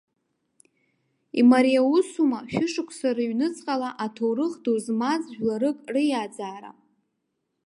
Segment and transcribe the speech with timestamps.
[1.39, 6.71] Имариа усума шәышықәса рыҩнуҵҟала аҭоурых ду змаз жәларык риаӡаара?